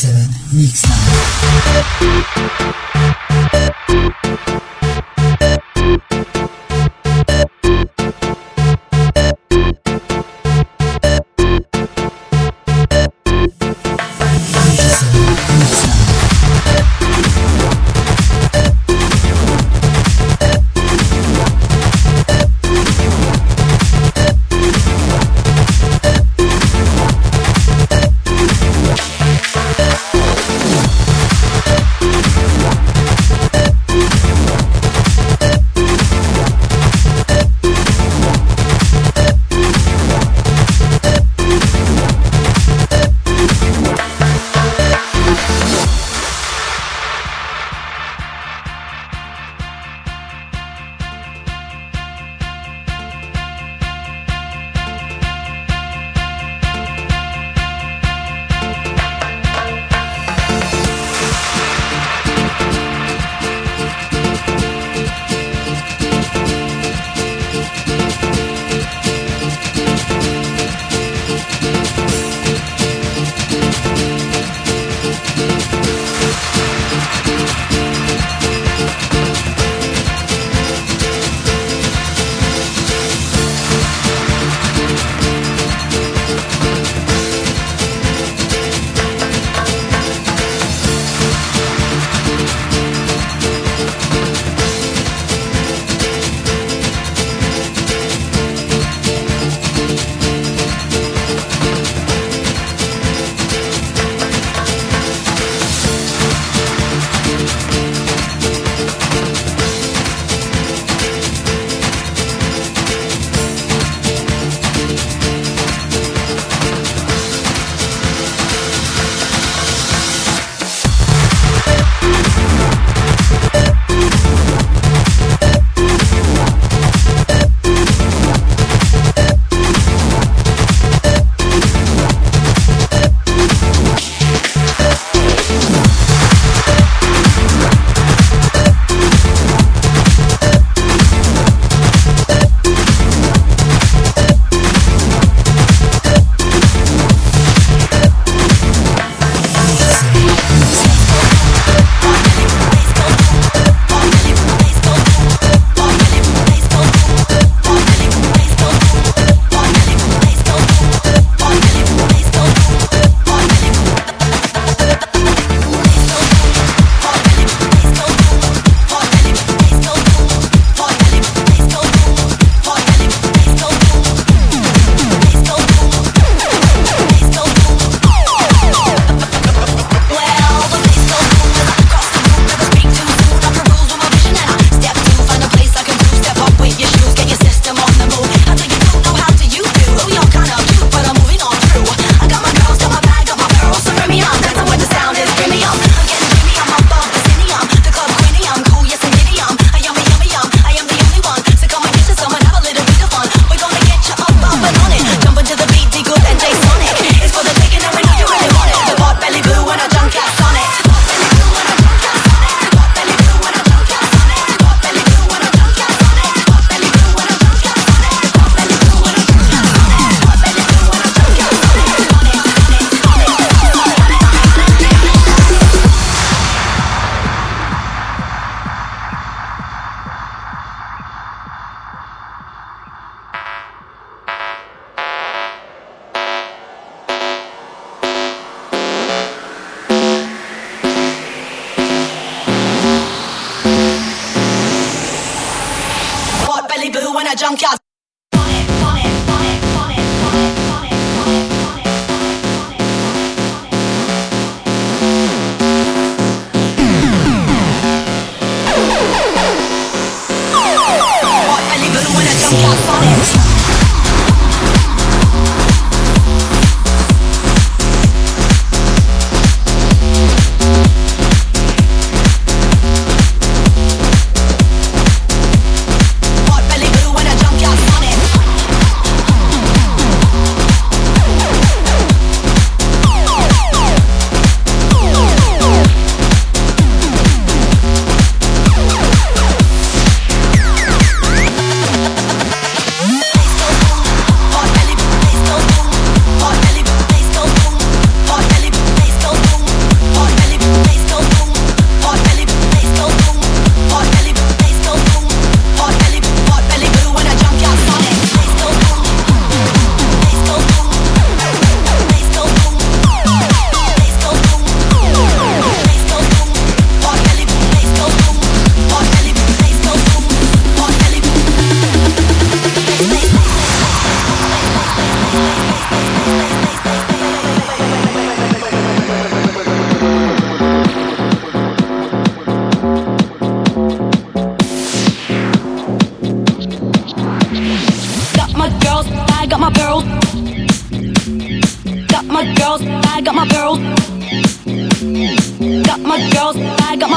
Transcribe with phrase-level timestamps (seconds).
[0.00, 0.82] DJ7 Mix
[1.98, 3.19] Sweet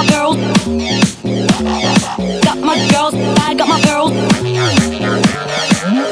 [0.07, 0.37] girls.
[2.43, 3.13] Got my girls.
[3.15, 4.11] I got my girls.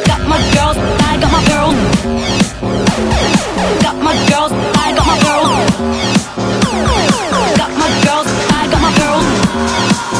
[0.06, 0.78] Got my girls.
[0.78, 1.76] I got my girls.
[3.84, 4.52] Got my girls.
[4.52, 5.50] I got my girls.
[7.58, 8.28] Got my girls.
[8.52, 10.11] I got my girls.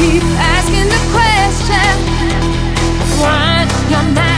[0.00, 0.22] Keep
[0.56, 1.96] asking the question
[3.20, 4.29] why you're not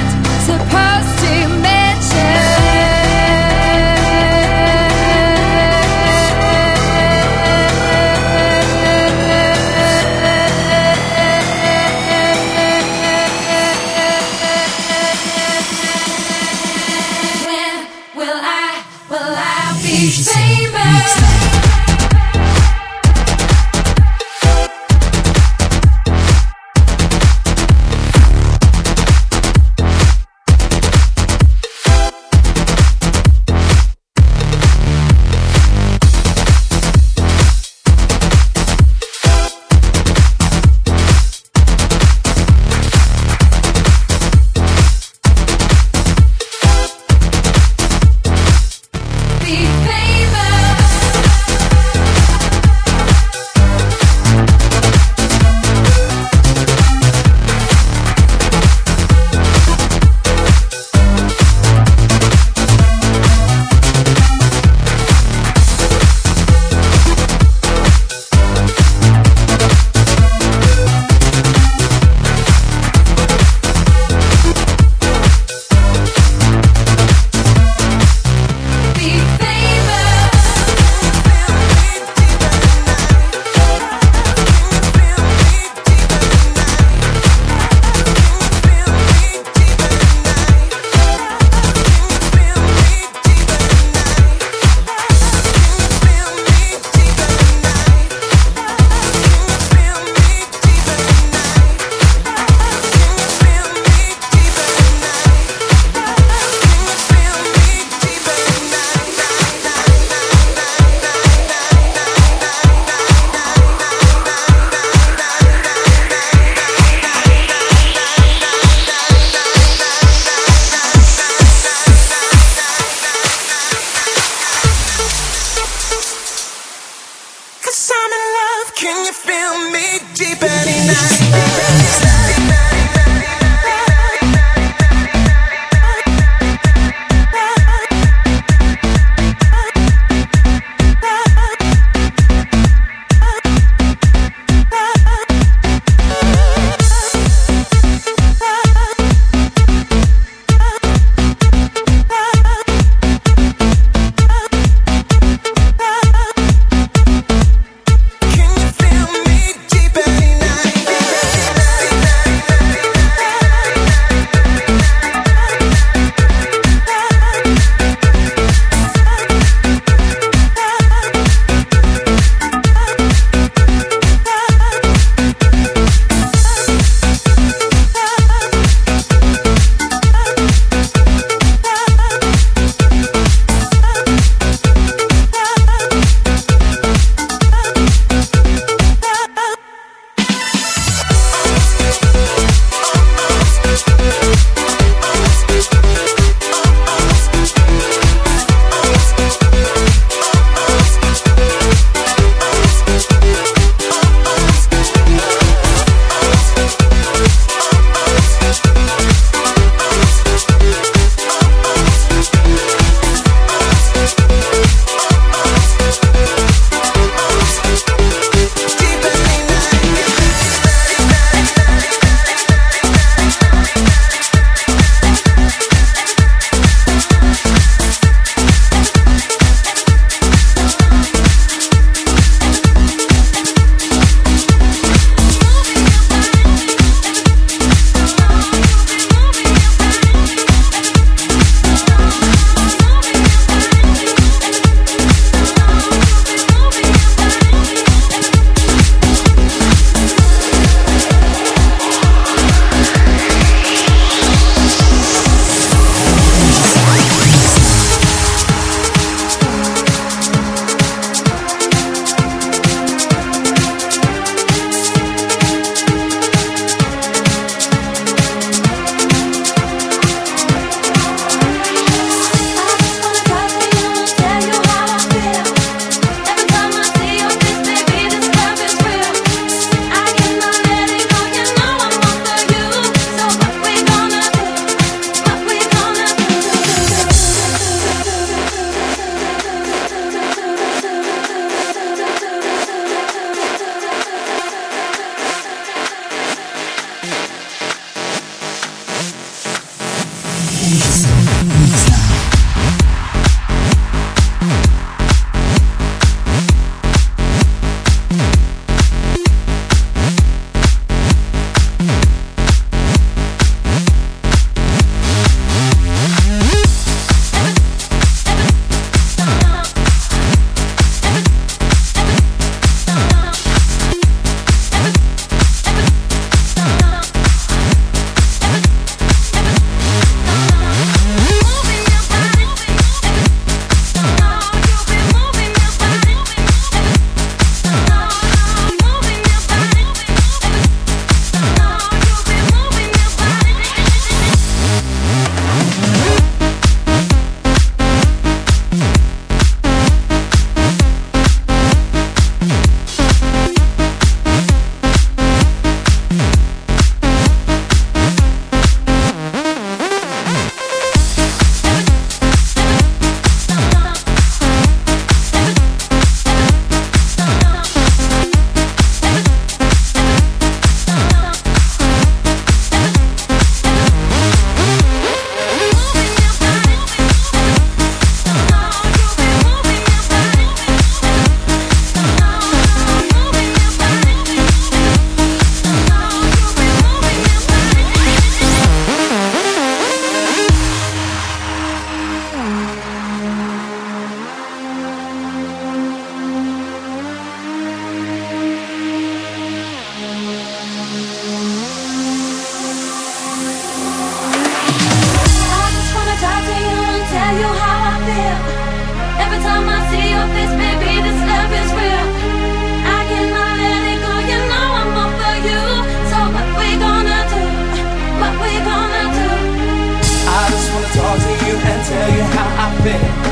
[422.81, 423.32] bed.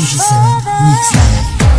[0.00, 1.69] DJ Mixline.